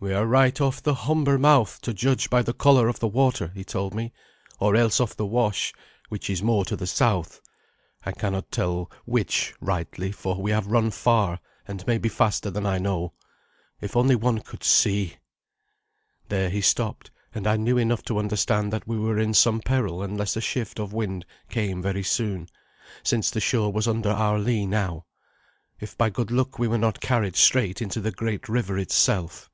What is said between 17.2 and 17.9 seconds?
and I knew